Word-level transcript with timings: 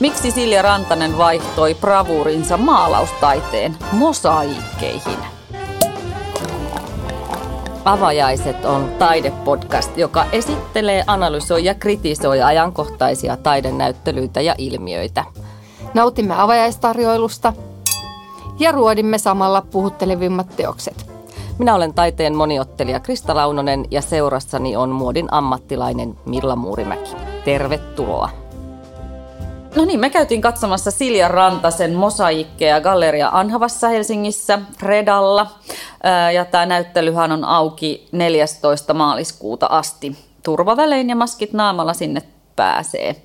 Miksi 0.00 0.30
Silja 0.30 0.62
Rantanen 0.62 1.18
vaihtoi 1.18 1.74
bravuurinsa 1.74 2.56
maalaustaiteen 2.56 3.76
mosaikkeihin? 3.92 5.18
Avajaiset 7.84 8.64
on 8.64 8.88
taidepodcast, 8.98 9.98
joka 9.98 10.24
esittelee, 10.32 11.04
analysoi 11.06 11.64
ja 11.64 11.74
kritisoi 11.74 12.42
ajankohtaisia 12.42 13.36
taidenäyttelyitä 13.36 14.40
ja 14.40 14.54
ilmiöitä. 14.58 15.24
Nautimme 15.94 16.34
avajaistarjoilusta 16.40 17.52
ja 18.58 18.72
ruodimme 18.72 19.18
samalla 19.18 19.62
puhuttelevimmat 19.70 20.56
teokset. 20.56 21.06
Minä 21.58 21.74
olen 21.74 21.94
taiteen 21.94 22.34
moniottelija 22.34 23.00
Krista 23.00 23.34
Launonen 23.34 23.84
ja 23.90 24.02
seurassani 24.02 24.76
on 24.76 24.90
muodin 24.90 25.28
ammattilainen 25.30 26.18
Milla 26.26 26.56
Muurimäki. 26.56 27.10
Tervetuloa! 27.44 28.47
No 29.76 29.84
niin, 29.84 30.00
me 30.00 30.10
käytiin 30.10 30.40
katsomassa 30.40 30.90
Silja 30.90 31.28
Rantasen 31.28 31.94
mosaikkeja 31.94 32.80
Galleria 32.80 33.28
Anhavassa 33.32 33.88
Helsingissä, 33.88 34.58
Redalla. 34.82 35.46
Ja 36.34 36.44
tämä 36.44 36.66
näyttelyhän 36.66 37.32
on 37.32 37.44
auki 37.44 38.08
14. 38.12 38.94
maaliskuuta 38.94 39.66
asti. 39.66 40.16
Turvavälein 40.42 41.08
ja 41.08 41.16
maskit 41.16 41.52
naamalla 41.52 41.94
sinne 41.94 42.22
pääsee. 42.56 43.16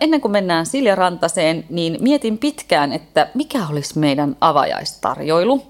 Ennen 0.00 0.20
kuin 0.20 0.32
mennään 0.32 0.66
Silja 0.66 0.94
Rantaseen, 0.94 1.64
niin 1.70 1.96
mietin 2.00 2.38
pitkään, 2.38 2.92
että 2.92 3.28
mikä 3.34 3.58
olisi 3.70 3.98
meidän 3.98 4.36
avajaistarjoilu. 4.40 5.62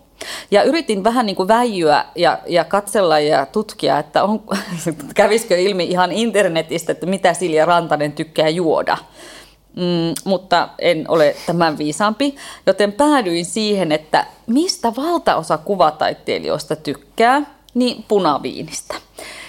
Ja 0.50 0.62
yritin 0.62 1.04
vähän 1.04 1.26
niin 1.26 1.36
kuin 1.36 1.48
väijyä 1.48 2.04
ja, 2.14 2.38
ja 2.46 2.64
katsella 2.64 3.20
ja 3.20 3.46
tutkia, 3.46 3.98
että 3.98 4.24
on, 4.24 4.42
kävisikö 5.14 5.56
ilmi 5.56 5.84
ihan 5.84 6.12
internetistä, 6.12 6.92
että 6.92 7.06
mitä 7.06 7.34
Silja 7.34 7.64
Rantanen 7.64 8.12
tykkää 8.12 8.48
juoda. 8.48 8.98
Mm, 9.76 10.14
mutta 10.24 10.68
en 10.78 11.04
ole 11.08 11.36
tämän 11.46 11.78
viisaampi, 11.78 12.36
joten 12.66 12.92
päädyin 12.92 13.44
siihen, 13.44 13.92
että 13.92 14.26
mistä 14.46 14.92
valtaosa 14.96 15.58
kuvataiteilijoista 15.58 16.76
tykkää, 16.76 17.42
niin 17.74 18.04
punaviinistä. 18.08 18.94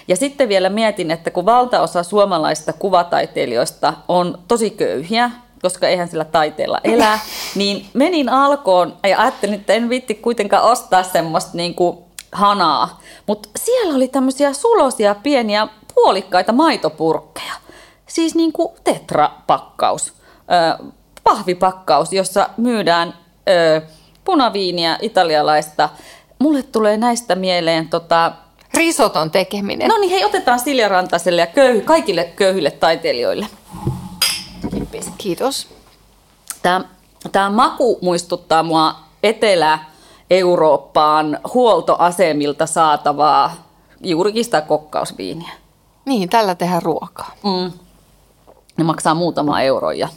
Ja 0.08 0.16
sitten 0.16 0.50
vielä 0.50 0.70
mietin, 0.70 1.12
että 1.12 1.32
kun 1.32 1.46
valtaosa 1.46 2.04
suomalaista 2.04 2.74
kuvataiteilijoista 2.74 3.94
on 4.08 4.40
tosi 4.48 4.70
köyhiä, 4.70 5.32
koska 5.62 5.88
eihän 5.88 6.08
sillä 6.08 6.26
taiteella 6.26 6.80
elää, 6.84 7.20
niin 7.56 7.86
menin 7.94 8.30
alkoon 8.30 8.98
ja 9.04 9.22
ajattelin, 9.22 9.56
että 9.56 9.74
en 9.74 9.90
vitti 9.90 10.16
kuitenkaan 10.16 10.64
ostaa 10.64 11.04
semmoista 11.04 11.52
niin 11.54 11.76
kuin 11.76 11.98
hanaa. 12.32 13.02
Mutta 13.28 13.50
siellä 13.58 13.96
oli 13.96 14.08
tämmöisiä 14.08 14.54
sulosia 14.54 15.16
pieniä 15.16 15.68
puolikkaita 15.96 16.52
maitopurkkeja. 16.54 17.54
Siis 18.14 18.36
niin 18.36 18.54
kuin 18.54 18.70
tetrapakkaus, 18.84 20.14
pahvipakkaus, 21.24 22.14
jossa 22.14 22.50
myydään 22.58 23.14
punaviiniä 24.24 24.98
italialaista. 25.02 25.90
Mulle 26.40 26.64
tulee 26.64 26.98
näistä 26.98 27.36
mieleen 27.36 27.90
tota, 27.90 28.32
Risoton 28.74 29.32
tekeminen. 29.32 29.88
No 29.88 29.98
niin, 29.98 30.12
hei, 30.12 30.26
otetaan 30.26 30.60
Silja 30.60 30.88
Rantaselle 30.88 31.42
ja 31.42 31.48
köyhy, 31.48 31.82
kaikille 31.82 32.24
köyhille 32.24 32.72
taiteilijoille. 32.72 33.48
Kiitos. 35.18 35.68
Tämä, 36.62 36.82
tämä 37.32 37.50
maku 37.50 38.00
muistuttaa 38.02 38.64
mua 38.64 38.96
Etelä-Eurooppaan 39.24 41.40
huoltoasemilta 41.54 42.66
saatavaa 42.66 43.54
juurikin 44.04 44.44
sitä 44.44 44.62
kokkausviiniä. 44.62 45.52
Niin, 46.06 46.30
tällä 46.30 46.56
tehdään 46.56 46.82
ruokaa. 46.82 47.32
Mm. 47.44 47.72
Ne 48.82 48.86
maksaa 48.86 49.14
muutama 49.16 49.62
euro 49.62 49.92
ja 49.92 50.08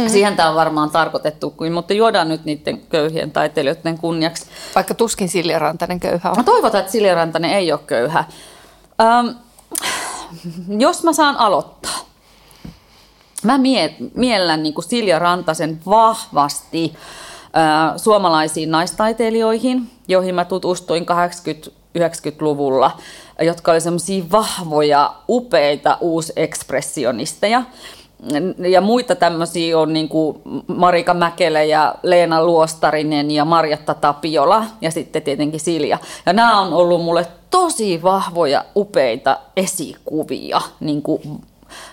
Mm. 0.00 0.08
Siihen 0.08 0.36
tämä 0.36 0.48
on 0.48 0.54
varmaan 0.54 0.90
tarkoitettu, 0.90 1.54
mutta 1.74 1.92
juodaan 1.92 2.28
nyt 2.28 2.44
niiden 2.44 2.80
köyhien 2.80 3.30
taiteilijoiden 3.30 3.98
kunniaksi. 3.98 4.46
Vaikka 4.74 4.94
tuskin 4.94 5.28
Silja 5.28 5.58
Rantanen 5.58 6.00
köyhä 6.00 6.30
on. 6.30 6.36
Mä 6.36 6.42
toivotaan, 6.42 6.80
että 6.80 6.92
Silja 6.92 7.14
Rantanen 7.14 7.50
ei 7.50 7.72
ole 7.72 7.80
köyhä. 7.86 8.24
Ähm, 9.00 9.26
jos 10.78 11.02
mä 11.04 11.12
saan 11.12 11.36
aloittaa. 11.36 11.98
Mä 13.42 13.58
mie- 13.58 13.96
miellän 14.14 14.62
niin 14.62 14.74
Silja 14.80 15.18
Rantasen 15.18 15.80
vahvasti 15.86 16.94
suomalaisiin 17.96 18.70
naistaiteilijoihin, 18.70 19.90
joihin 20.08 20.34
mä 20.34 20.44
tutustuin 20.44 21.06
80-90-luvulla, 21.98 22.90
jotka 23.40 23.70
olivat 23.70 23.84
semmoisia 23.84 24.24
vahvoja, 24.32 25.14
upeita 25.28 25.98
uusekspressionisteja 26.00 27.62
ja 28.68 28.80
muita 28.80 29.14
tämmöisiä 29.14 29.78
on 29.78 29.92
niin 29.92 30.08
kuin 30.08 30.42
Marika 30.66 31.14
Mäkelä 31.14 31.62
ja 31.62 31.94
Leena 32.02 32.44
Luostarinen 32.44 33.30
ja 33.30 33.44
Marjatta 33.44 33.94
Tapiola 33.94 34.64
ja 34.80 34.90
sitten 34.90 35.22
tietenkin 35.22 35.60
Silja. 35.60 35.98
Ja 36.26 36.32
nämä 36.32 36.60
on 36.60 36.72
ollut 36.72 37.02
mulle 37.02 37.26
tosi 37.50 38.02
vahvoja, 38.02 38.64
upeita 38.76 39.38
esikuvia 39.56 40.60
niin 40.80 41.02
kuin 41.02 41.22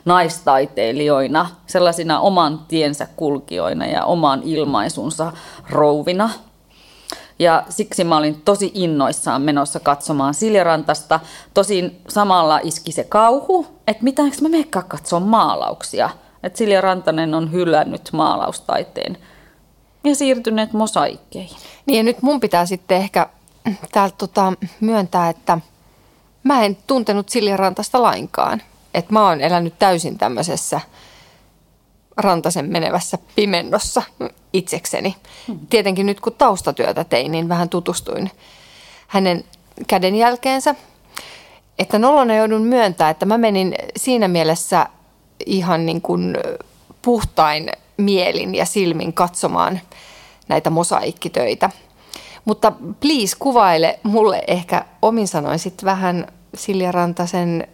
naistaiteilijoina, 0.06 1.50
sellaisina 1.68 2.20
oman 2.20 2.60
tiensä 2.68 3.08
kulkijoina 3.16 3.86
ja 3.86 4.06
oman 4.06 4.42
ilmaisunsa 4.44 5.32
rouvina. 5.70 6.30
Ja 7.40 7.64
siksi 7.70 8.04
mä 8.04 8.18
olin 8.18 8.42
tosi 8.42 8.72
innoissaan 8.74 9.42
menossa 9.42 9.80
katsomaan 9.80 10.34
Siljarantasta. 10.34 11.20
Tosin 11.54 12.02
samalla 12.08 12.60
iski 12.64 12.92
se 12.92 13.04
kauhu, 13.04 13.68
että 13.88 14.04
mitä 14.04 14.22
mä 14.42 14.50
meikkaa 14.50 14.82
katsoa 14.82 15.20
maalauksia. 15.20 16.10
Että 16.44 16.58
Silja 16.58 16.82
Rantanen 16.82 17.34
on 17.34 17.52
hylännyt 17.52 18.10
maalaustaiteen 18.14 19.18
ja 20.04 20.16
siirtyneet 20.16 20.74
mosaikkeihin. 20.74 21.58
Niin 21.86 21.98
ja 21.98 22.04
nyt 22.04 22.22
mun 22.22 22.40
pitää 22.40 22.66
sitten 22.66 22.98
ehkä 22.98 23.30
täältä 23.92 24.16
tota 24.18 24.54
myöntää, 24.80 25.30
että 25.30 25.58
mä 26.44 26.64
en 26.64 26.78
tuntenut 26.88 27.30
Silja 27.30 27.58
Rantasta 27.58 28.02
lainkaan. 28.02 28.62
Että 28.98 29.14
mä 29.14 29.28
oon 29.28 29.42
elänyt 29.42 29.80
täysin 29.80 30.18
tämmöisessä– 30.18 30.82
Rantasen 32.18 32.66
menevässä 32.72 33.18
pimennossa 33.36 34.04
itsekseni. 34.54 35.16
Hmm. 35.48 35.60
Tietenkin 35.70 36.06
nyt 36.06 36.20
kun 36.20 36.34
taustatyötä 36.34 37.04
tein, 37.04 37.32
niin 37.32 37.50
vähän 37.50 37.70
tutustuin 37.70 38.32
hänen 39.08 39.44
kädenjälkeensä. 39.88 40.76
Että 41.80 42.00
nolona 42.00 42.36
joudun 42.36 42.62
myöntää, 42.62 43.10
että 43.10 43.26
mä 43.26 43.38
menin 43.38 43.76
siinä 43.98 44.28
mielessä 44.28 44.88
ihan 45.46 45.86
niin 45.86 46.02
kuin 46.02 46.38
puhtain 47.02 47.70
mielin 47.98 48.56
ja 48.56 48.66
silmin 48.66 49.14
katsomaan 49.14 49.80
näitä 50.48 50.70
mosaikkitöitä. 50.70 51.70
Mutta 52.46 52.72
please 53.00 53.36
kuvaile 53.40 54.00
mulle 54.04 54.44
ehkä 54.48 54.86
omin 55.02 55.28
sanoin 55.28 55.60
sitten 55.60 55.86
vähän 55.86 56.28
Silja 56.56 56.92
Rantasen 56.92 57.68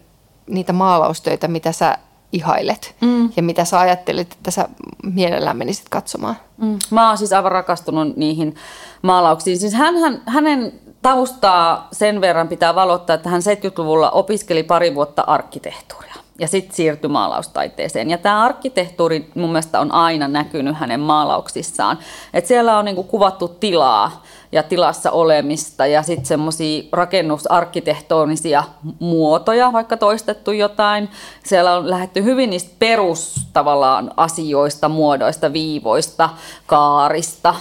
niitä 0.46 0.72
maalaustöitä, 0.72 1.48
mitä 1.48 1.72
sä 1.72 1.98
ihailet 2.32 2.94
mm. 3.00 3.32
ja 3.36 3.42
mitä 3.42 3.64
sä 3.64 3.80
ajattelit, 3.80 4.32
että 4.32 4.50
sä 4.50 4.68
mielellään 5.02 5.56
menisit 5.56 5.88
katsomaan? 5.88 6.36
Mm. 6.56 6.78
Mä 6.90 7.08
oon 7.08 7.18
siis 7.18 7.32
aivan 7.32 7.52
rakastunut 7.52 8.16
niihin 8.16 8.54
maalauksiin. 9.02 9.58
Siis 9.58 9.74
hän, 9.74 9.96
hän, 9.96 10.22
hänen 10.26 10.72
taustaa 11.02 11.88
sen 11.92 12.20
verran 12.20 12.48
pitää 12.48 12.74
valottaa, 12.74 13.14
että 13.14 13.28
hän 13.28 13.40
70-luvulla 13.40 14.10
opiskeli 14.10 14.62
pari 14.62 14.94
vuotta 14.94 15.24
arkkitehtuuria 15.26 16.14
ja 16.38 16.48
sitten 16.48 16.76
siirtyi 16.76 17.10
maalaustaiteeseen. 17.10 18.10
Ja 18.10 18.18
tämä 18.18 18.44
arkkitehtuuri 18.44 19.30
mun 19.34 19.48
mielestä 19.50 19.80
on 19.80 19.92
aina 19.92 20.28
näkynyt 20.28 20.76
hänen 20.76 21.00
maalauksissaan. 21.00 21.98
Et 22.34 22.46
siellä 22.46 22.78
on 22.78 22.84
niinku 22.84 23.02
kuvattu 23.02 23.48
tilaa 23.48 24.22
ja 24.54 24.62
tilassa 24.62 25.10
olemista 25.10 25.86
ja 25.86 26.02
sitten 26.02 26.26
semmoisia 26.26 26.82
rakennusarkkitehtonisia 26.92 28.64
muotoja, 28.98 29.72
vaikka 29.72 29.96
toistettu 29.96 30.52
jotain. 30.52 31.08
Siellä 31.44 31.76
on 31.76 31.90
lähdetty 31.90 32.24
hyvin 32.24 32.50
niistä 32.50 32.70
perus 32.78 33.46
tavallaan 33.52 34.10
asioista, 34.16 34.88
muodoista, 34.88 35.52
viivoista, 35.52 36.30
kaarista, 36.66 37.54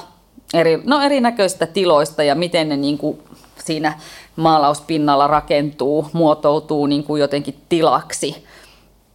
eri, 0.53 0.81
no 0.85 1.01
erinäköistä 1.01 1.65
tiloista 1.65 2.23
ja 2.23 2.35
miten 2.35 2.69
ne 2.69 2.77
niin 2.77 2.97
kuin 2.97 3.19
siinä 3.65 3.99
maalauspinnalla 4.35 5.27
rakentuu, 5.27 6.07
muotoutuu 6.13 6.85
niin 6.85 7.03
kuin 7.03 7.19
jotenkin 7.21 7.55
tilaksi. 7.69 8.45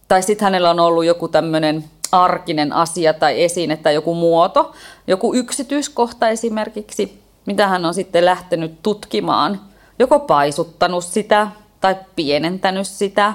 Tai 0.07 0.23
sitten 0.23 0.45
hänellä 0.45 0.69
on 0.69 0.79
ollut 0.79 1.05
joku 1.05 1.27
tämmöinen 1.27 1.83
arkinen 2.11 2.73
asia 2.73 3.13
tai 3.13 3.43
esine 3.43 3.77
tai 3.77 3.93
joku 3.93 4.13
muoto, 4.15 4.71
joku 5.07 5.33
yksityiskohta 5.33 6.29
esimerkiksi, 6.29 7.28
mitä 7.49 7.67
hän 7.67 7.85
on 7.85 7.93
sitten 7.93 8.25
lähtenyt 8.25 8.83
tutkimaan, 8.83 9.61
joko 9.99 10.19
paisuttanut 10.19 11.03
sitä 11.03 11.47
tai 11.81 11.95
pienentänyt 12.15 12.87
sitä 12.87 13.33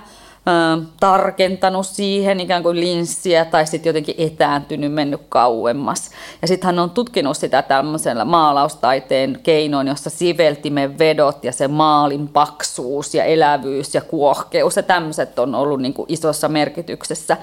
tarkentanut 1.01 1.87
siihen 1.87 2.41
ikään 2.41 2.63
kuin 2.63 2.81
linssiä 2.81 3.45
tai 3.45 3.67
sitten 3.67 3.91
jotenkin 3.91 4.15
etääntynyt, 4.19 4.93
mennyt 4.93 5.21
kauemmas. 5.29 6.11
Ja 6.43 6.49
sitten 6.49 6.67
hän 6.67 6.79
on 6.79 6.91
tutkinut 6.91 7.37
sitä 7.37 7.63
tämmöisellä 7.63 8.25
maalaustaiteen 8.25 9.41
keinoin, 9.43 9.89
jossa 9.89 10.11
siveltimen 10.11 10.99
vedot 10.99 11.45
ja 11.45 11.53
se 11.53 11.69
maalin 11.69 12.29
paksuus 12.29 13.15
ja 13.15 13.25
elävyys 13.25 13.95
ja 13.95 14.01
kuohkeus 14.01 14.77
ja 14.77 14.83
tämmöiset 14.83 15.39
on 15.39 15.55
ollut 15.55 15.81
niin 15.81 15.95
kuin 15.95 16.07
isossa 16.09 16.49
merkityksessä. 16.49 17.37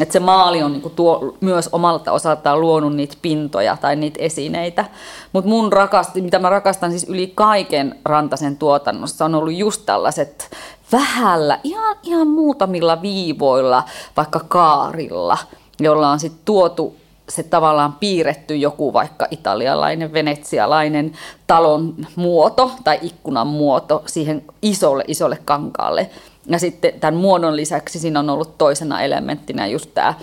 Että 0.00 0.12
se 0.12 0.20
maali 0.20 0.62
on 0.62 0.72
niin 0.72 0.82
kuin 0.82 0.94
tuo, 0.94 1.36
myös 1.40 1.68
omalta 1.72 2.12
osaltaan 2.12 2.60
luonut 2.60 2.96
niitä 2.96 3.16
pintoja 3.22 3.76
tai 3.80 3.96
niitä 3.96 4.18
esineitä. 4.22 4.84
Mutta 5.32 5.50
mun 5.50 5.72
rakasti, 5.72 6.20
mitä 6.20 6.38
mä 6.38 6.50
rakastan 6.50 6.90
siis 6.90 7.06
yli 7.08 7.32
kaiken 7.34 7.98
Rantasen 8.04 8.56
tuotannossa 8.56 9.24
on 9.24 9.34
ollut 9.34 9.54
just 9.54 9.82
tällaiset 9.86 10.50
vähällä, 10.92 11.60
ihan, 11.64 11.96
ihan 12.02 12.28
muutamilla 12.28 13.02
viivoilla, 13.02 13.84
vaikka 14.16 14.40
kaarilla, 14.48 15.38
jolla 15.80 16.10
on 16.10 16.20
sitten 16.20 16.42
tuotu 16.44 16.96
se 17.28 17.42
tavallaan 17.42 17.92
piirretty 17.92 18.56
joku 18.56 18.92
vaikka 18.92 19.26
italialainen, 19.30 20.12
venetsialainen 20.12 21.12
talon 21.46 21.94
muoto 22.16 22.70
tai 22.84 22.98
ikkunan 23.02 23.46
muoto 23.46 24.02
siihen 24.06 24.42
isolle, 24.62 25.04
isolle 25.08 25.38
kankaalle. 25.44 26.10
Ja 26.46 26.58
sitten 26.58 27.00
tämän 27.00 27.20
muodon 27.20 27.56
lisäksi 27.56 27.98
siinä 27.98 28.20
on 28.20 28.30
ollut 28.30 28.58
toisena 28.58 29.02
elementtinä 29.02 29.66
just 29.66 29.90
tämä 29.94 30.14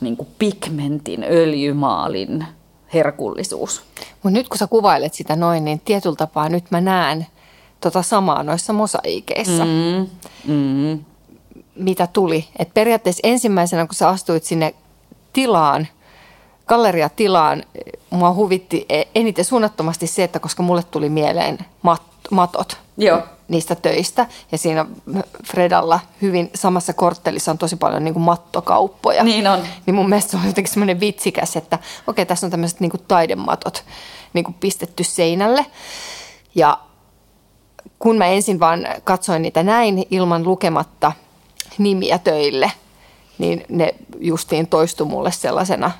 niin 0.00 0.18
pigmentin, 0.38 1.24
öljymaalin 1.30 2.46
herkullisuus. 2.94 3.82
Mutta 4.22 4.38
nyt 4.38 4.48
kun 4.48 4.58
sä 4.58 4.66
kuvailet 4.66 5.14
sitä 5.14 5.36
noin, 5.36 5.64
niin 5.64 5.80
tietyllä 5.84 6.16
tapaa 6.16 6.48
nyt 6.48 6.64
mä 6.70 6.80
näen 6.80 7.26
tota 7.86 8.02
samaa 8.02 8.42
noissa 8.42 8.72
mosaiikeissa, 8.72 9.64
mm, 9.64 10.06
mm. 10.52 11.04
mitä 11.76 12.06
tuli. 12.06 12.48
Et 12.58 12.74
periaatteessa 12.74 13.20
ensimmäisenä, 13.24 13.86
kun 13.86 13.94
sä 13.94 14.08
astuit 14.08 14.44
sinne 14.44 14.74
tilaan, 15.32 15.88
galleriatilaan, 16.66 17.62
mua 18.10 18.34
huvitti 18.34 18.86
e- 18.88 19.02
eniten 19.14 19.44
suunnattomasti 19.44 20.06
se, 20.06 20.24
että 20.24 20.38
koska 20.38 20.62
mulle 20.62 20.82
tuli 20.82 21.08
mieleen 21.08 21.58
mat, 21.82 22.02
matot 22.30 22.78
Joo. 22.96 23.22
niistä 23.48 23.74
töistä. 23.74 24.26
Ja 24.52 24.58
siinä 24.58 24.86
Fredalla 25.46 26.00
hyvin 26.22 26.50
samassa 26.54 26.92
korttelissa 26.92 27.50
on 27.50 27.58
tosi 27.58 27.76
paljon 27.76 28.04
niin 28.04 28.14
kuin 28.14 28.24
mattokauppoja. 28.24 29.24
Niin 29.24 29.46
on. 29.46 29.60
Niin 29.86 29.94
mun 29.94 30.08
mielestä 30.08 30.30
se 30.30 30.36
on 30.36 30.46
jotenkin 30.46 30.72
semmoinen 30.72 31.00
vitsikäs, 31.00 31.56
että 31.56 31.78
okei, 32.06 32.26
tässä 32.26 32.46
on 32.46 32.50
tämmöiset 32.50 32.80
niin 32.80 32.90
kuin 32.90 33.02
taidematot 33.08 33.84
niin 34.32 34.44
kuin 34.44 34.54
pistetty 34.54 35.04
seinälle. 35.04 35.66
Ja 36.54 36.78
kun 38.06 38.18
mä 38.18 38.26
ensin 38.26 38.60
vaan 38.60 38.86
katsoin 39.04 39.42
niitä 39.42 39.62
näin 39.62 40.06
ilman 40.10 40.44
lukematta 40.44 41.12
nimiä 41.78 42.18
töille, 42.18 42.72
niin 43.38 43.64
ne 43.68 43.94
justiin 44.20 44.66
toistu 44.66 45.04
mulle 45.04 45.32
sellaisena 45.32 45.90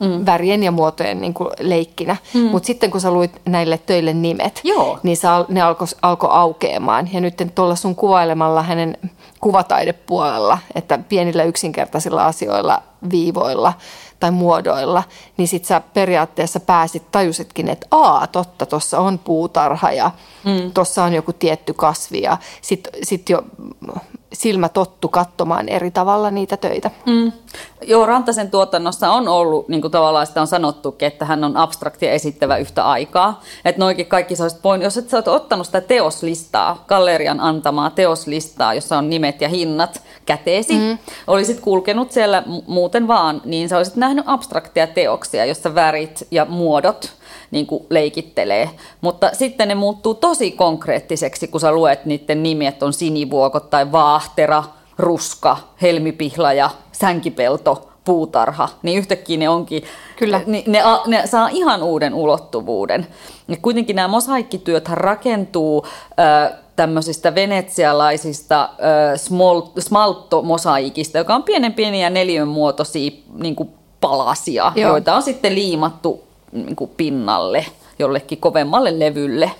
mm. 0.00 0.26
värien 0.26 0.62
ja 0.62 0.70
muotojen 0.70 1.20
niin 1.20 1.34
kuin 1.34 1.50
leikkinä. 1.60 2.16
Mm. 2.34 2.40
Mutta 2.40 2.66
sitten 2.66 2.90
kun 2.90 3.00
sä 3.00 3.10
luit 3.10 3.40
näille 3.44 3.78
töille 3.78 4.12
nimet, 4.12 4.60
Joo. 4.64 4.98
niin 5.02 5.16
sä, 5.16 5.44
ne 5.48 5.62
alkoi 5.62 5.88
alko 6.02 6.28
aukeamaan. 6.28 7.08
Ja 7.12 7.20
nyt 7.20 7.34
tuolla 7.54 7.76
sun 7.76 7.94
kuvailemalla 7.94 8.62
hänen 8.62 8.98
kuvataidepuolella, 9.40 10.58
että 10.74 10.98
pienillä 11.08 11.42
yksinkertaisilla 11.42 12.26
asioilla, 12.26 12.82
viivoilla 13.10 13.72
tai 14.20 14.30
muodoilla, 14.30 15.02
niin 15.36 15.48
sit 15.48 15.64
sä 15.64 15.82
periaatteessa 15.94 16.60
pääsit, 16.60 17.10
tajusitkin, 17.10 17.68
että 17.68 17.86
aa, 17.90 18.26
totta, 18.26 18.66
tuossa 18.66 18.98
on 18.98 19.18
puutarha 19.18 19.92
ja 19.92 20.10
mm. 20.44 20.72
tuossa 20.72 21.04
on 21.04 21.12
joku 21.12 21.32
tietty 21.32 21.72
kasvi 21.72 22.22
ja 22.22 22.36
sitten 22.62 22.92
sit 23.02 23.28
jo 23.28 23.44
silmä 24.34 24.68
tottu 24.68 25.08
katsomaan 25.08 25.68
eri 25.68 25.90
tavalla 25.90 26.30
niitä 26.30 26.56
töitä. 26.56 26.90
Mm. 27.06 27.32
Joo, 27.86 28.06
Rantasen 28.06 28.50
tuotannossa 28.50 29.10
on 29.10 29.28
ollut, 29.28 29.68
niin 29.68 29.80
kuin 29.80 29.90
tavallaan 29.90 30.26
sitä 30.26 30.40
on 30.40 30.46
sanottu, 30.46 30.96
että 31.00 31.24
hän 31.24 31.44
on 31.44 31.56
abstraktia 31.56 32.12
esittävä 32.12 32.56
yhtä 32.56 32.84
aikaa. 32.84 33.42
Että 33.64 33.78
noikin 33.78 34.06
kaikki 34.06 34.36
sä 34.36 34.44
voin, 34.64 34.82
jos 34.82 34.96
et 34.96 35.08
sä 35.08 35.16
oot 35.16 35.28
ottanut 35.28 35.66
sitä 35.66 35.80
teoslistaa, 35.80 36.84
gallerian 36.88 37.40
antamaa 37.40 37.90
teoslistaa, 37.90 38.74
jossa 38.74 38.98
on 38.98 39.10
nimet 39.10 39.40
ja 39.40 39.48
hinnat 39.48 40.02
käteesi, 40.26 40.74
mm. 40.78 40.98
olisit 41.26 41.60
kulkenut 41.60 42.12
siellä 42.12 42.42
muuten 42.66 43.08
vaan, 43.08 43.42
niin 43.44 43.68
sä 43.68 43.76
olisit 43.76 43.96
nähnyt 43.96 44.24
abstraktia 44.28 44.86
teoksia, 44.86 45.44
jossa 45.44 45.74
värit 45.74 46.26
ja 46.30 46.44
muodot– 46.44 47.12
niin 47.50 47.66
kuin 47.66 47.86
leikittelee. 47.90 48.70
Mutta 49.00 49.30
sitten 49.32 49.68
ne 49.68 49.74
muuttuu 49.74 50.14
tosi 50.14 50.50
konkreettiseksi, 50.50 51.48
kun 51.48 51.60
sä 51.60 51.72
luet 51.72 52.04
niiden 52.04 52.42
nimi, 52.42 52.66
että 52.66 52.86
on 52.86 52.92
sinivuokot 52.92 53.70
tai 53.70 53.92
vaahtera, 53.92 54.64
ruska, 54.98 55.56
helmipihlaja, 55.82 56.70
sänkipelto, 56.92 57.88
puutarha, 58.04 58.68
niin 58.82 58.98
yhtäkkiä 58.98 59.38
ne 59.38 59.48
onkin, 59.48 59.82
Kyllä. 60.16 60.40
Ne, 60.46 60.62
ne, 60.66 60.82
ne 61.06 61.26
saa 61.26 61.48
ihan 61.52 61.82
uuden 61.82 62.14
ulottuvuuden. 62.14 63.06
Ja 63.48 63.56
kuitenkin 63.62 63.96
nämä 63.96 64.08
mosaikkityöthän 64.08 64.98
rakentuu 64.98 65.86
äh, 65.86 66.58
tämmöisistä 66.76 67.34
venetsialaisista 67.34 68.62
äh, 68.62 68.70
smalttomosaikista, 69.78 71.18
joka 71.18 71.34
on 71.34 71.42
pienen 71.42 71.72
pieniä 71.72 72.10
neliön 72.10 72.48
muotoisia 72.48 73.10
niin 73.34 73.56
palasia, 74.00 74.72
Joo. 74.76 74.90
joita 74.90 75.14
on 75.14 75.22
sitten 75.22 75.54
liimattu 75.54 76.24
niin 76.54 76.76
kuin 76.76 76.90
pinnalle, 76.96 77.66
jollekin 77.98 78.38
kovemmalle 78.38 78.98
levylle. 78.98 79.50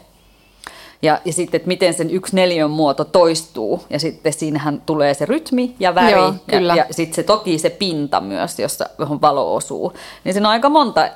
Ja, 1.02 1.20
ja 1.24 1.32
sitten, 1.32 1.58
että 1.58 1.68
miten 1.68 1.94
sen 1.94 2.10
yksi 2.10 2.36
neljön 2.36 2.70
muoto 2.70 3.04
toistuu. 3.04 3.84
Ja 3.90 3.98
sitten 3.98 4.32
siinähän 4.32 4.82
tulee 4.86 5.14
se 5.14 5.26
rytmi 5.26 5.74
ja 5.80 5.94
väri. 5.94 6.12
Joo, 6.12 6.34
kyllä. 6.46 6.74
Ja, 6.74 6.84
ja 6.88 6.94
sitten 6.94 7.14
se 7.14 7.22
toki 7.22 7.58
se 7.58 7.70
pinta 7.70 8.20
myös, 8.20 8.58
jossa, 8.58 8.86
johon 8.98 9.20
valo 9.20 9.54
osuu. 9.54 9.92
Niin 10.24 10.32
siinä 10.32 10.48
on 10.48 10.52
aika 10.52 10.68
monta 10.68 11.08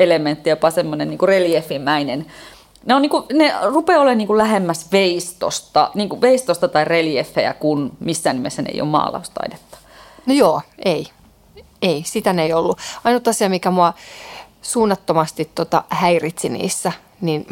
elementtiä, 0.00 0.52
jopa 0.52 0.70
semmoinen 0.70 1.10
niin 1.10 1.18
reliefimäinen. 1.22 2.26
Ne, 2.86 2.94
on 2.94 3.02
niin 3.02 3.10
kuin, 3.10 3.24
ne 3.32 3.54
rupeaa 3.62 4.00
olemaan 4.00 4.18
niin 4.18 4.26
kuin 4.26 4.38
lähemmäs 4.38 4.92
veistosta, 4.92 5.90
niin 5.94 6.08
kuin 6.08 6.20
veistosta 6.20 6.68
tai 6.68 6.84
reliefejä, 6.84 7.54
kun 7.54 7.92
missään 8.00 8.36
nimessä 8.36 8.62
ne 8.62 8.70
ei 8.74 8.80
ole 8.80 8.88
maalaustaidetta. 8.88 9.78
No 10.26 10.34
joo, 10.34 10.60
ei. 10.84 11.06
Ei, 11.82 12.02
sitä 12.06 12.32
ne 12.32 12.42
ei 12.42 12.52
ollut. 12.52 12.78
Ainut 13.04 13.28
asia, 13.28 13.48
mikä 13.48 13.70
mua 13.70 13.92
suunnattomasti 14.62 15.50
tota 15.54 15.84
häiritsi 15.88 16.48
niissä, 16.48 16.92
niin 17.20 17.46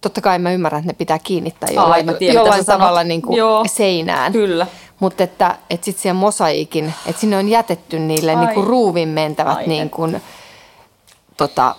totta 0.00 0.20
kai 0.20 0.38
mä 0.38 0.52
ymmärrän, 0.52 0.80
että 0.80 0.92
ne 0.92 0.96
pitää 0.96 1.18
kiinnittää 1.18 1.68
jollain, 1.72 2.08
Aa, 2.08 2.14
tiedän, 2.14 2.34
jollain 2.34 2.64
tavalla 2.64 3.04
niin 3.04 3.22
kuin 3.22 3.38
seinään. 3.66 4.32
Kyllä. 4.32 4.66
Mutta 5.00 5.24
että, 5.24 5.56
että 5.70 5.84
sitten 5.84 6.02
siihen 6.02 6.16
mosaiikin, 6.16 6.94
että 7.06 7.20
sinne 7.20 7.36
on 7.36 7.48
jätetty 7.48 7.98
niille 7.98 8.34
niin 8.34 8.54
kuin 8.54 8.66
ruuvin 8.66 9.08
mentävät 9.08 9.66
niin 9.66 9.90
kuin, 9.90 10.22
tota, 11.36 11.74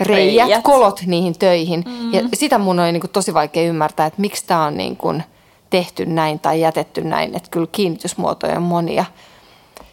reijät, 0.00 0.46
reijät, 0.46 0.62
kolot 0.62 1.00
niihin 1.06 1.38
töihin. 1.38 1.84
Mm-hmm. 1.86 2.14
Ja 2.14 2.22
sitä 2.34 2.58
mun 2.58 2.78
on 2.78 2.92
niin 2.92 3.00
kuin 3.00 3.10
tosi 3.10 3.34
vaikea 3.34 3.62
ymmärtää, 3.62 4.06
että 4.06 4.20
miksi 4.20 4.46
tämä 4.46 4.64
on 4.64 4.76
niin 4.76 4.96
kuin 4.96 5.22
tehty 5.70 6.06
näin 6.06 6.38
tai 6.38 6.60
jätetty 6.60 7.00
näin. 7.00 7.36
Että 7.36 7.50
kyllä 7.50 7.66
kiinnitysmuotoja 7.72 8.56
on 8.56 8.62
monia 8.62 9.04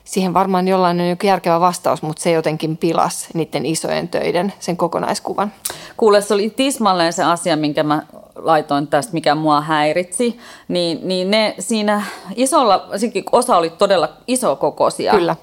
siihen 0.08 0.34
varmaan 0.34 0.68
jollain 0.68 1.02
on 1.02 1.10
joku 1.10 1.28
järkevä 1.28 1.60
vastaus, 1.60 2.02
mutta 2.02 2.22
se 2.22 2.32
jotenkin 2.32 2.78
pilas 2.78 3.28
niiden 3.34 3.66
isojen 3.66 4.08
töiden, 4.08 4.54
sen 4.60 4.78
kokonaiskuvan. 4.78 5.52
Kuule, 5.98 6.22
se 6.22 6.34
oli 6.34 6.50
tismalleen 6.50 7.14
se 7.14 7.24
asia, 7.24 7.58
minkä 7.58 7.84
mä 7.84 8.04
laitoin 8.36 8.88
tästä, 8.88 9.14
mikä 9.14 9.36
mua 9.36 9.62
häiritsi, 9.62 10.40
niin, 10.68 11.00
niin 11.04 11.32
ne 11.32 11.56
siinä 11.60 12.04
isolla, 12.36 12.88
osa 13.32 13.58
oli 13.58 13.70
todella 13.70 14.10
isokokoisia 14.28 15.12
Kyllä. 15.12 15.36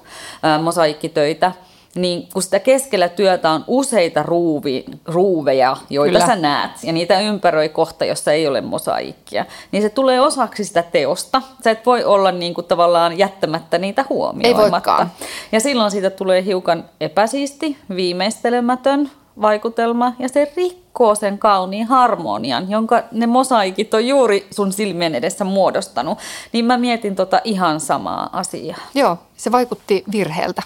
mosaikkitöitä, 0.63 1.51
niin 1.95 2.27
kun 2.33 2.43
sitä 2.43 2.59
keskellä 2.59 3.09
työtä 3.09 3.49
on 3.49 3.63
useita 3.67 4.23
ruuvi, 4.23 4.85
ruuveja, 5.05 5.77
joita 5.89 6.19
Kyllä. 6.19 6.27
sä 6.27 6.35
näet, 6.35 6.71
ja 6.83 6.93
niitä 6.93 7.19
ympäröi 7.19 7.69
kohta, 7.69 8.05
jossa 8.05 8.31
ei 8.31 8.47
ole 8.47 8.61
mosaikkia, 8.61 9.45
niin 9.71 9.83
se 9.83 9.89
tulee 9.89 10.21
osaksi 10.21 10.63
sitä 10.63 10.83
teosta. 10.83 11.41
Sä 11.63 11.71
et 11.71 11.85
voi 11.85 12.03
olla 12.03 12.31
niin 12.31 12.53
kuin 12.53 12.67
tavallaan 12.67 13.17
jättämättä 13.17 13.77
niitä 13.77 14.05
huomioimatta. 14.09 14.97
Ei 14.99 15.27
Ja 15.51 15.59
silloin 15.59 15.91
siitä 15.91 16.09
tulee 16.09 16.45
hiukan 16.45 16.85
epäsiisti, 16.99 17.77
viimeistelemätön 17.95 19.11
vaikutelma, 19.41 20.13
ja 20.19 20.29
se 20.29 20.51
rikkoo 20.55 21.15
sen 21.15 21.37
kauniin 21.37 21.87
harmonian, 21.87 22.69
jonka 22.69 23.03
ne 23.11 23.27
mosaikit 23.27 23.93
on 23.93 24.07
juuri 24.07 24.47
sun 24.51 24.73
silmien 24.73 25.15
edessä 25.15 25.43
muodostanut. 25.43 26.17
Niin 26.51 26.65
mä 26.65 26.77
mietin 26.77 27.15
tota 27.15 27.41
ihan 27.43 27.79
samaa 27.79 28.29
asiaa. 28.33 28.77
Joo, 28.93 29.17
se 29.37 29.51
vaikutti 29.51 30.03
virheeltä. 30.11 30.61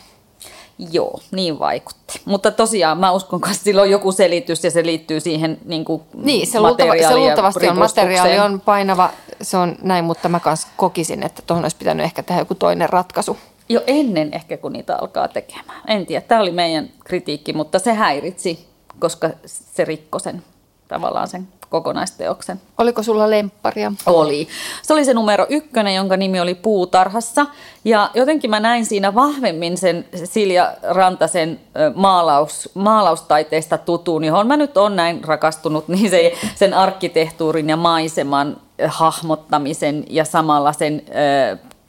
Joo, 0.92 1.20
niin 1.32 1.60
vaikutti. 1.60 2.22
Mutta 2.26 2.52
tosiaan 2.52 2.98
mä 2.98 3.12
uskon, 3.12 3.40
että 3.52 3.64
sillä 3.64 3.82
on 3.82 3.90
joku 3.90 4.12
selitys 4.12 4.64
ja 4.64 4.72
se 4.72 4.86
liittyy 4.86 5.20
siihen 5.20 5.58
niin 5.66 5.86
kuin 5.86 6.02
Niin, 6.14 6.48
se, 6.48 6.60
luultava, 6.60 6.94
se 6.98 7.16
luultavasti 7.16 7.68
on 7.68 7.78
materiaali 7.78 8.40
on 8.40 8.62
painava, 8.62 9.10
se 9.42 9.58
on 9.58 9.76
näin, 9.82 10.06
mutta 10.06 10.30
mä 10.30 10.40
kanssa 10.40 10.68
kokisin, 10.78 11.24
että 11.24 11.42
tuohon 11.48 11.66
olisi 11.66 11.78
pitänyt 11.78 12.04
ehkä 12.04 12.24
tehdä 12.24 12.42
joku 12.42 12.56
toinen 12.56 12.90
ratkaisu. 12.90 13.38
Jo 13.70 13.82
ennen 13.88 14.34
ehkä, 14.34 14.58
kun 14.58 14.74
niitä 14.74 14.98
alkaa 15.02 15.28
tekemään. 15.28 15.82
En 15.88 16.06
tiedä, 16.06 16.26
tämä 16.28 16.42
oli 16.42 16.52
meidän 16.52 16.90
kritiikki, 17.04 17.54
mutta 17.54 17.80
se 17.80 17.94
häiritsi, 17.94 18.68
koska 19.00 19.30
se 19.46 19.86
rikkoi 19.86 20.22
sen 20.22 20.44
tavallaan 20.88 21.28
sen 21.28 21.48
kokonaisteoksen. 21.70 22.62
Oliko 22.78 23.04
sulla 23.04 23.30
lempparia? 23.30 23.92
Oli. 24.06 24.48
Se 24.82 24.94
oli 24.94 25.06
se 25.06 25.14
numero 25.14 25.46
ykkönen, 25.50 25.96
jonka 25.96 26.18
nimi 26.18 26.40
oli 26.40 26.56
Puutarhassa. 26.56 27.46
Ja 27.86 28.10
jotenkin 28.14 28.50
mä 28.50 28.60
näin 28.60 28.86
siinä 28.86 29.16
vahvemmin 29.16 29.78
sen 29.78 30.06
Silja 30.24 30.74
Rantasen 30.84 31.60
maalaus, 31.96 32.70
maalaustaiteesta 32.74 33.78
tutuun, 33.78 34.24
johon 34.24 34.48
mä 34.48 34.58
nyt 34.58 34.78
on 34.78 34.96
näin 34.96 35.24
rakastunut, 35.24 35.88
niin 35.94 36.10
se, 36.10 36.34
sen 36.56 36.74
arkkitehtuurin 36.74 37.70
ja 37.70 37.78
maiseman 37.78 38.58
hahmottamisen 38.88 40.06
ja 40.10 40.26
samalla 40.26 40.74
sen 40.74 41.02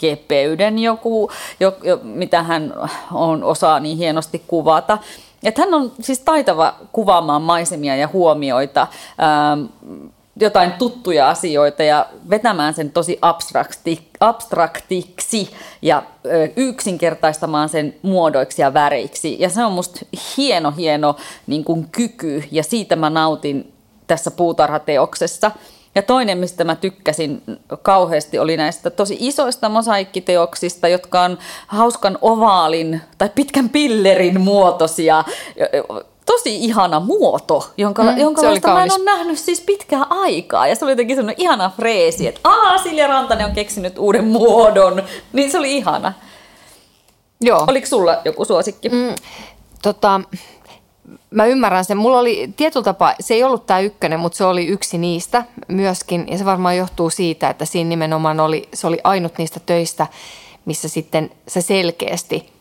kepeyden 0.01 0.79
joku, 0.79 1.31
jo, 1.61 1.77
jo, 1.83 2.01
mitä 2.03 2.43
hän 2.43 2.75
on, 3.13 3.45
osaa 3.45 3.81
niin 3.81 3.99
hienosti 3.99 4.45
kuvata. 4.47 4.99
Et 5.45 5.59
hän 5.59 5.75
on 5.75 5.93
siis 6.01 6.19
taitava 6.19 6.75
kuvaamaan 6.93 7.43
maisemia 7.43 7.97
ja 7.97 8.09
huomioita, 8.13 8.87
ää, 9.19 9.57
jotain 10.41 10.73
tuttuja 10.73 11.31
asioita 11.31 11.83
ja 11.83 12.07
vetämään 12.31 12.75
sen 12.75 12.91
tosi 12.91 13.19
abstrakti, 13.23 14.09
abstraktiksi 14.21 15.51
ja 15.83 16.03
yksinkertaistamaan 16.57 17.69
sen 17.69 17.95
muodoiksi 18.03 18.63
ja 18.63 18.75
väreiksi. 18.75 19.37
Ja 19.39 19.49
se 19.49 19.65
on 19.65 19.73
musta 19.73 20.07
hieno, 20.37 20.73
hieno 20.77 21.17
niin 21.47 21.65
kuin 21.65 21.89
kyky 21.93 22.45
ja 22.51 22.63
siitä 22.63 22.97
mä 22.97 23.11
nautin 23.11 23.73
tässä 24.07 24.31
puutarhateoksessa. 24.31 25.51
Ja 25.95 26.03
toinen, 26.03 26.39
mistä 26.39 26.65
mä 26.65 26.77
tykkäsin 26.77 27.43
kauheasti, 27.83 28.39
oli 28.39 28.57
näistä 28.57 28.91
tosi 28.91 29.17
isoista 29.21 29.69
mosaikkiteoksista, 29.69 30.89
jotka 30.89 31.23
on 31.23 31.39
hauskan 31.67 32.19
ovaalin 32.23 33.01
tai 33.19 33.31
pitkän 33.35 33.69
pillerin 33.69 34.41
muotoisia. 34.41 35.25
Tosi 36.27 36.65
ihana 36.65 37.01
muoto, 37.01 37.71
jonka, 37.77 38.03
mm, 38.03 38.19
jonka 38.19 38.43
mä 38.73 38.85
en 38.85 38.93
ole 38.93 39.05
nähnyt 39.05 39.39
siis 39.39 39.61
pitkään 39.61 40.07
aikaa. 40.11 40.67
Ja 40.67 40.75
se 40.75 40.85
oli 40.85 40.93
jotenkin 40.93 41.17
semmoinen 41.17 41.43
ihana 41.43 41.71
freesi, 41.77 42.27
että 42.27 42.41
aa, 42.45 42.79
Silja 42.79 43.07
Rantanen 43.07 43.47
on 43.47 43.53
keksinyt 43.53 43.99
uuden 43.99 44.25
muodon. 44.25 45.03
Niin 45.33 45.51
se 45.51 45.59
oli 45.59 45.77
ihana. 45.77 46.13
Joo. 47.41 47.65
Oliko 47.69 47.87
sulla 47.87 48.19
joku 48.25 48.45
suosikki? 48.45 48.89
Mm, 48.89 49.15
tota, 49.83 50.21
mä 51.31 51.47
ymmärrän 51.47 51.85
sen. 51.85 51.97
Mulla 51.97 52.19
oli 52.19 52.53
tietyllä 52.57 52.85
tapaa, 52.85 53.15
se 53.21 53.35
ei 53.35 53.45
ollut 53.45 53.67
tämä 53.67 53.81
ykkönen, 53.81 54.21
mutta 54.21 54.39
se 54.39 54.45
oli 54.45 54.67
yksi 54.67 54.99
niistä 54.99 55.45
myöskin. 55.69 56.27
Ja 56.29 56.39
se 56.39 56.45
varmaan 56.45 56.77
johtuu 56.77 57.11
siitä, 57.11 57.51
että 57.51 57.65
siinä 57.65 57.89
nimenomaan 57.89 58.41
oli, 58.41 58.69
se 58.75 58.87
oli 58.87 58.99
ainut 59.05 59.39
niistä 59.39 59.61
töistä, 59.67 60.07
missä 60.65 60.89
sitten 60.89 61.31
se 61.49 61.61
selkeästi, 61.61 62.53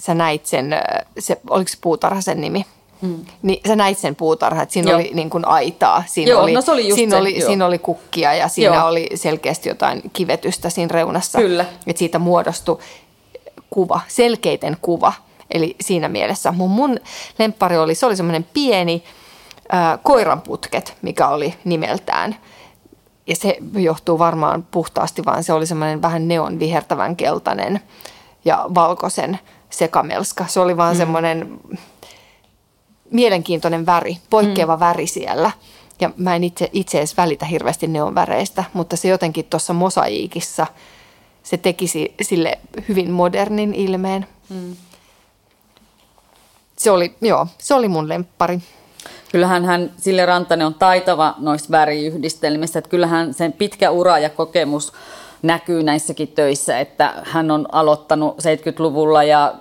sä 0.00 0.14
näit 0.14 0.46
sen, 0.46 0.70
se, 1.18 1.40
oliko 1.50 1.68
se 1.68 1.78
puutarha 1.80 2.20
sen 2.20 2.40
nimi? 2.40 2.64
Mm. 3.00 3.24
Niin 3.42 3.60
sä 3.66 3.76
näit 3.76 3.98
sen 3.98 4.16
puutarha, 4.16 4.62
että 4.62 4.72
siinä 4.72 4.90
joo. 4.90 5.00
oli 5.00 5.10
niin 5.14 5.30
kuin 5.30 5.44
aitaa, 5.44 6.04
siinä, 6.06 6.30
joo, 6.30 6.42
oli, 6.42 6.52
no 6.52 6.60
se 6.60 6.72
oli 6.72 6.88
just 6.88 6.94
siinä, 6.94 7.10
se, 7.10 7.20
oli, 7.20 7.40
siinä 7.46 7.66
oli 7.66 7.78
kukkia 7.78 8.34
ja 8.34 8.48
siinä 8.48 8.76
joo. 8.76 8.86
oli 8.86 9.10
selkeästi 9.14 9.68
jotain 9.68 10.02
kivetystä 10.12 10.70
siinä 10.70 10.92
reunassa. 10.92 11.38
Kyllä. 11.38 11.66
Että 11.86 11.98
siitä 11.98 12.18
muodostui 12.18 12.78
kuva, 13.70 14.00
selkeiten 14.08 14.76
kuva. 14.82 15.12
Eli 15.50 15.76
siinä 15.80 16.08
mielessä 16.08 16.52
mun, 16.52 16.70
mun 16.70 16.98
lemppari 17.38 17.78
oli, 17.78 17.94
se 17.94 18.06
oli 18.06 18.16
semmoinen 18.16 18.46
pieni 18.54 19.04
ää, 19.72 19.98
koiranputket, 20.02 20.96
mikä 21.02 21.28
oli 21.28 21.54
nimeltään. 21.64 22.36
Ja 23.26 23.36
se 23.36 23.56
johtuu 23.72 24.18
varmaan 24.18 24.66
puhtaasti, 24.70 25.24
vaan 25.24 25.44
se 25.44 25.52
oli 25.52 25.66
semmoinen 25.66 26.02
vähän 26.02 26.28
neon 26.28 26.58
vihertävän 26.58 27.16
keltainen 27.16 27.80
ja 28.44 28.66
valkoisen 28.74 29.38
sekamelska. 29.70 30.46
Se 30.46 30.60
oli 30.60 30.76
vaan 30.76 30.94
mm. 30.94 30.98
semmoinen 30.98 31.60
mielenkiintoinen 33.10 33.86
väri, 33.86 34.18
poikkeava 34.30 34.76
mm. 34.76 34.80
väri 34.80 35.06
siellä. 35.06 35.50
Ja 36.00 36.10
mä 36.16 36.36
en 36.36 36.44
itse, 36.44 36.70
itse 36.72 36.98
edes 36.98 37.16
välitä 37.16 37.46
hirveästi 37.46 37.86
neon 37.86 38.14
väreistä, 38.14 38.64
mutta 38.72 38.96
se 38.96 39.08
jotenkin 39.08 39.44
tuossa 39.44 39.72
mosaiikissa, 39.72 40.66
se 41.42 41.56
tekisi 41.56 42.14
sille 42.22 42.58
hyvin 42.88 43.10
modernin 43.10 43.74
ilmeen. 43.74 44.26
Mm 44.48 44.76
se 46.76 46.90
oli, 46.90 47.14
joo, 47.20 47.46
se 47.58 47.74
oli 47.74 47.88
mun 47.88 48.08
lemppari. 48.08 48.58
Kyllähän 49.32 49.64
hän, 49.64 49.92
Sille 49.96 50.26
Rantanen 50.26 50.66
on 50.66 50.74
taitava 50.74 51.34
noissa 51.38 51.70
väriyhdistelmissä, 51.70 52.78
että 52.78 52.90
kyllähän 52.90 53.34
sen 53.34 53.52
pitkä 53.52 53.90
ura 53.90 54.18
ja 54.18 54.30
kokemus 54.30 54.92
näkyy 55.42 55.82
näissäkin 55.82 56.28
töissä, 56.28 56.78
että 56.80 57.12
hän 57.22 57.50
on 57.50 57.68
aloittanut 57.72 58.38
70-luvulla 58.38 59.22
ja 59.22 59.54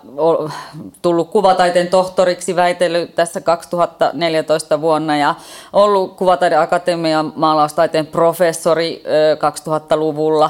tullut 1.01 1.29
kuvataiteen 1.29 1.88
tohtoriksi 1.88 2.55
väitellyt 2.55 3.15
tässä 3.15 3.41
2014 3.41 4.82
vuonna 4.82 5.17
ja 5.17 5.36
ollut 5.74 6.15
kuvataideakatemian 6.15 7.34
maalaustaiteen 7.36 8.08
professori 8.08 9.03
2000-luvulla 9.67 10.50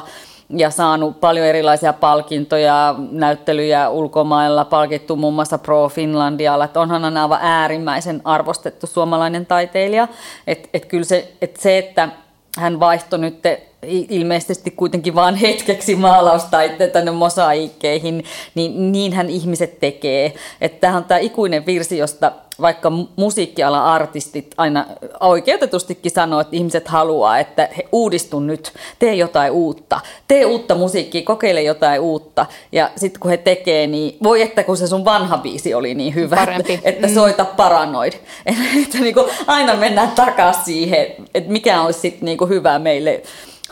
ja 0.55 0.69
saanut 0.69 1.19
paljon 1.19 1.45
erilaisia 1.45 1.93
palkintoja, 1.93 2.95
näyttelyjä 3.12 3.89
ulkomailla, 3.89 4.65
palkittu 4.65 5.15
muun 5.15 5.33
muassa 5.33 5.57
Pro 5.57 5.89
Finlandialla, 5.89 6.65
että 6.65 6.79
onhan 6.79 7.03
hän 7.03 7.17
aivan 7.17 7.39
äärimmäisen 7.41 8.22
arvostettu 8.25 8.88
suomalainen 8.88 9.45
taiteilija. 9.45 10.07
Että 10.48 10.69
et 10.74 10.86
kyllä 10.86 11.03
se, 11.03 11.33
et 11.41 11.55
se, 11.55 11.77
että 11.77 12.10
hän 12.57 12.79
vaihtoi 12.79 13.19
nyt 13.19 13.41
ilmeisesti 13.87 14.71
kuitenkin 14.71 15.15
vain 15.15 15.35
hetkeksi 15.35 15.95
maalaustaiteet 15.95 16.91
tänne 16.91 17.11
mosaiikkeihin, 17.11 18.23
niin 18.55 18.91
niinhän 18.91 19.29
ihmiset 19.29 19.79
tekee. 19.79 20.33
Että 20.61 20.79
tämä 20.79 20.97
on 20.97 21.03
tämä 21.03 21.17
ikuinen 21.17 21.65
virsi, 21.65 21.97
josta 21.97 22.31
vaikka 22.61 22.91
musiikkialan 23.15 23.83
artistit 23.83 24.53
aina 24.57 24.85
oikeutetustikin 25.19 26.11
sanoo, 26.11 26.39
että 26.39 26.55
ihmiset 26.55 26.87
haluaa, 26.87 27.39
että 27.39 27.69
he 27.77 27.85
uudistu 27.91 28.39
nyt, 28.39 28.73
tee 28.99 29.15
jotain 29.15 29.51
uutta, 29.51 29.99
tee 30.27 30.45
uutta 30.45 30.75
musiikkia, 30.75 31.21
kokeile 31.21 31.61
jotain 31.61 32.01
uutta. 32.01 32.45
Ja 32.71 32.89
sitten 32.95 33.19
kun 33.19 33.31
he 33.31 33.37
tekee, 33.37 33.87
niin 33.87 34.17
voi 34.23 34.41
että 34.41 34.63
kun 34.63 34.77
se 34.77 34.87
sun 34.87 35.05
vanha 35.05 35.37
biisi 35.37 35.73
oli 35.73 35.95
niin 35.95 36.15
hyvä, 36.15 36.35
Parempi. 36.35 36.73
että, 36.73 36.89
että 36.89 37.07
mm. 37.07 37.13
soita 37.13 37.45
paranoid. 37.45 38.13
että 38.83 38.97
niin 38.99 39.13
kuin 39.13 39.25
aina 39.47 39.75
mennään 39.75 40.11
takaisin 40.11 40.63
siihen, 40.63 41.07
että 41.33 41.51
mikä 41.51 41.81
olisi 41.81 41.99
sitten 41.99 42.25
niin 42.25 42.49
hyvä 42.49 42.79
meille 42.79 43.21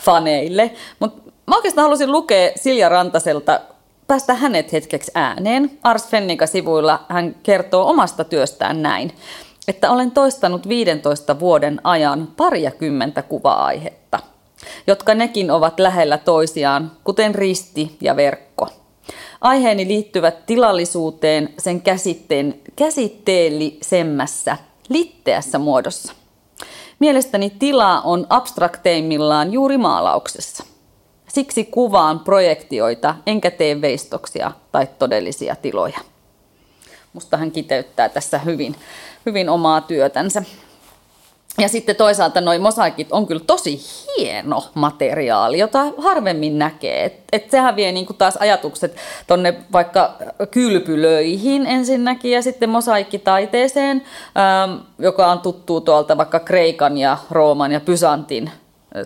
faneille. 0.01 0.71
Mutta 0.99 1.31
mä 1.47 1.55
oikeastaan 1.55 1.83
halusin 1.83 2.11
lukea 2.11 2.51
Silja 2.55 2.89
Rantaselta 2.89 3.59
päästä 4.07 4.33
hänet 4.33 4.73
hetkeksi 4.73 5.11
ääneen. 5.15 5.71
Ars 5.83 6.07
Fennika-sivuilla 6.07 7.05
hän 7.09 7.35
kertoo 7.43 7.89
omasta 7.89 8.23
työstään 8.23 8.81
näin, 8.81 9.11
että 9.67 9.91
olen 9.91 10.11
toistanut 10.11 10.67
15 10.67 11.39
vuoden 11.39 11.81
ajan 11.83 12.27
pariakymmentä 12.37 13.21
kuva-aihetta, 13.21 14.19
jotka 14.87 15.13
nekin 15.13 15.51
ovat 15.51 15.79
lähellä 15.79 16.17
toisiaan, 16.17 16.91
kuten 17.03 17.35
risti 17.35 17.97
ja 18.01 18.15
verkko. 18.15 18.67
Aiheeni 19.41 19.87
liittyvät 19.87 20.45
tilallisuuteen 20.45 21.53
sen 21.59 21.81
käsitteen, 21.81 22.59
käsitteellisemmässä, 22.75 24.57
litteässä 24.89 25.59
muodossa. 25.59 26.13
Mielestäni 27.01 27.49
tila 27.49 28.01
on 28.01 28.27
abstrakteimmillaan 28.29 29.53
juuri 29.53 29.77
maalauksessa. 29.77 30.63
Siksi 31.27 31.63
kuvaan 31.63 32.19
projektioita, 32.19 33.15
enkä 33.27 33.51
tee 33.51 33.81
veistoksia 33.81 34.51
tai 34.71 34.87
todellisia 34.99 35.55
tiloja. 35.55 35.99
Musta 37.13 37.37
hän 37.37 37.51
kiteyttää 37.51 38.09
tässä 38.09 38.37
hyvin, 38.37 38.75
hyvin 39.25 39.49
omaa 39.49 39.81
työtänsä. 39.81 40.43
Ja 41.59 41.69
sitten 41.69 41.95
toisaalta 41.95 42.41
noin 42.41 42.61
mosaikit 42.61 43.11
on 43.11 43.27
kyllä 43.27 43.43
tosi 43.47 43.79
hieno 44.17 44.63
materiaali, 44.73 45.59
jota 45.59 45.83
harvemmin 45.97 46.59
näkee. 46.59 47.05
Et, 47.05 47.13
et 47.31 47.51
sehän 47.51 47.75
vie 47.75 47.91
niinku 47.91 48.13
taas 48.13 48.37
ajatukset 48.37 48.95
tonne 49.27 49.55
vaikka 49.71 50.13
kylpylöihin 50.51 51.65
ensinnäkin 51.65 52.31
ja 52.31 52.41
sitten 52.41 52.69
mosaikkitaiteeseen, 52.69 54.03
ähm, 54.37 54.79
joka 54.99 55.31
on 55.31 55.39
tuttu 55.39 55.81
tuolta 55.81 56.17
vaikka 56.17 56.39
Kreikan 56.39 56.97
ja 56.97 57.17
Rooman 57.31 57.71
ja 57.71 57.79
Pysantin 57.79 58.51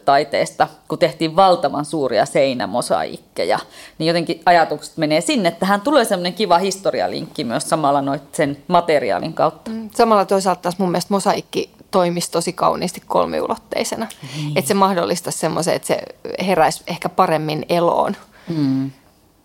taiteesta, 0.06 0.68
kun 0.88 1.00
tehtiin 1.00 1.36
valtavan 1.36 1.86
suuria 1.86 2.26
seinämosaikkeja, 2.26 3.60
niin 3.98 4.08
jotenkin 4.08 4.42
ajatukset 4.46 4.98
menee 4.98 5.22
sinne. 5.22 5.52
Tähän 5.52 5.82
tulee 5.82 6.06
semmoinen 6.06 6.34
kiva 6.34 6.58
historialinkki 6.58 7.44
myös 7.44 7.70
samalla 7.70 8.02
noit 8.02 8.24
sen 8.32 8.58
materiaalin 8.68 9.34
kautta. 9.34 9.72
Mm, 9.72 9.90
samalla 9.96 10.26
toisaalta 10.26 10.62
taas 10.62 10.80
mun 10.80 10.92
mielestä 10.92 11.14
mosaikki 11.14 11.70
toimisi 11.96 12.32
tosi 12.32 12.54
kauniisti 12.54 13.02
kolmiulotteisena. 13.08 14.08
Mm. 14.22 14.58
Että 14.58 14.68
se 14.68 14.74
mahdollistaisi 14.74 15.40
semmoisen, 15.40 15.76
että 15.76 15.88
se 15.88 16.02
heräisi 16.46 16.84
ehkä 16.88 17.10
paremmin 17.10 17.66
eloon. 17.70 18.16
Mm. 18.48 18.92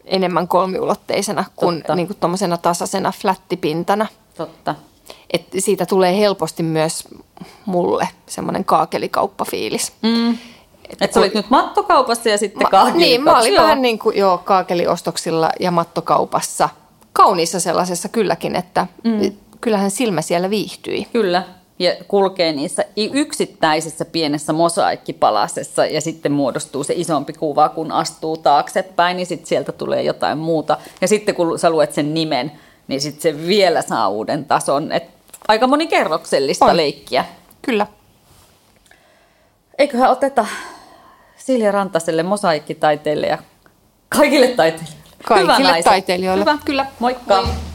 Enemmän 0.05 0.49
kolmiulotteisena 0.49 1.45
kuin, 1.57 1.85
niin 1.95 2.07
kuin 2.07 2.17
tuommoisena 2.21 2.57
tasaisena 2.57 3.13
flättipintana. 3.13 4.07
Totta. 4.37 4.75
Et 5.33 5.47
siitä 5.59 5.87
tulee 5.87 6.19
helposti 6.19 6.63
myös 6.63 7.09
mulle 7.67 8.09
semmoinen 8.27 8.65
kaakelikauppafiilis. 8.65 9.93
Mm. 10.03 10.31
Että 10.91 11.05
et 11.05 11.13
kun... 11.13 11.23
olit 11.23 11.35
nyt 11.35 11.51
mattokaupassa 11.51 12.29
ja 12.29 12.39
sitten 12.39 12.67
ma- 12.73 12.91
Niin, 12.91 13.23
mä 13.23 13.39
olin 13.39 13.55
joo. 13.55 13.65
vähän 13.65 13.83
niin 13.83 13.99
kuin 13.99 14.19
joo, 14.19 14.39
kaakeliostoksilla 14.39 15.51
ja 15.61 15.71
mattokaupassa. 15.71 16.69
Kauniissa 17.13 17.61
sellaisessa 17.61 18.09
kylläkin, 18.09 18.57
että 18.57 18.87
mm. 19.05 19.33
kyllähän 19.61 19.91
silmä 19.91 20.23
siellä 20.23 20.51
viihtyi. 20.51 21.07
Kyllä. 21.13 21.60
Ja 21.81 21.97
kulkee 22.09 22.53
niissä 22.53 22.85
yksittäisessä 22.97 24.05
pienessä 24.05 24.53
mosaikkipalasessa 24.53 25.87
ja 25.87 26.01
sitten 26.01 26.33
muodostuu 26.33 26.85
se 26.85 26.95
isompi 26.97 27.33
kuva, 27.33 27.69
kun 27.69 27.93
astuu 27.93 28.37
taaksepäin, 28.37 29.17
niin 29.17 29.27
sitten 29.27 29.47
sieltä 29.47 29.73
tulee 29.73 30.03
jotain 30.03 30.39
muuta. 30.39 30.79
Ja 31.01 31.09
sitten 31.09 31.35
kun 31.35 31.59
sä 31.59 31.71
luet 31.71 31.93
sen 31.93 32.15
nimen, 32.15 32.53
niin 32.89 33.01
sitten 33.01 33.23
se 33.23 33.47
vielä 33.47 33.83
saa 33.83 34.09
uuden 34.09 34.45
tason. 34.45 34.93
Et 34.93 35.05
aika 35.49 35.67
monikerroksellista 35.67 36.65
On. 36.65 36.77
leikkiä. 36.77 37.25
Kyllä. 37.63 37.87
Eiköhän 39.79 40.11
oteta 40.11 40.47
Silja 41.37 41.73
Rantaselle 41.73 42.23
mosaikkitaiteille 42.23 43.27
ja 43.27 43.39
kaikille 44.09 44.49
taiteilijoille. 44.49 45.01
Kaikille 45.25 45.83
taiteilijoille. 45.83 46.45
Hyvä. 46.45 46.59
Kyllä. 46.65 46.87
Moikka. 46.99 47.43
Moi. 47.43 47.70